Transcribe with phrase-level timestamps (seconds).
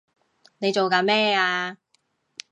[0.57, 1.77] 你做緊咩啊！